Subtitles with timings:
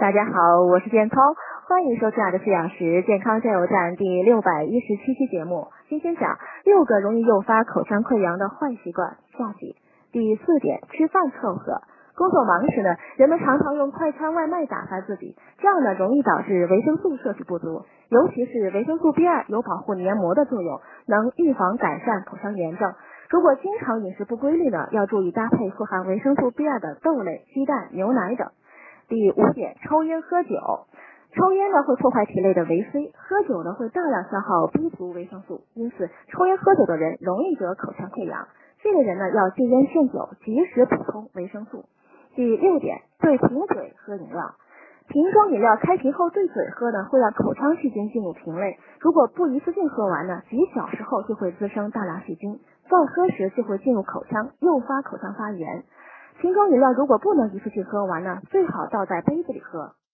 [0.00, 1.20] 大家好，我是健涛，
[1.68, 5.68] 欢迎收听我的四小时健康加油站第六百一十七期节目。
[5.90, 9.76] 今天讲六个容易诱发口腔溃疡的坏习惯下集。
[10.10, 11.82] 第四点，吃饭凑合。
[12.16, 22.94] 工作忙时呢，人们常常用快餐外卖打发自己，这样呢容易导致维生素摄取不足，尤其是维生素 B 二有保护黏膜的作用，能预防改善口腔炎症。
[23.28, 28.48] 如果经常饮食不规律呢，要注意搭配富含维生素 B 二的豆类、鸡蛋、牛奶等。
[29.10, 30.54] 第五点，抽烟喝酒，
[31.34, 38.46] 抽烟呢会破坏体内的维 C，喝酒呢会大量消耗 B 族维生素，因此抽烟喝酒的人容易得口腔溃疡。
[38.80, 41.86] 这类人呢要戒烟限酒，及时补充维生素。
[42.36, 44.54] 第六点，对瓶嘴喝饮料，
[45.08, 55.82] 瓶装饮料开瓶后对嘴喝呢，会让口腔细菌进入瓶内，如果不一次性喝完呢，几小时后就会滋生大量细菌，再喝时就会进入口腔，诱发口腔发炎。
[56.40, 59.92] 瓶装饮料如果不能一次性喝完呢，最好倒在杯子里喝。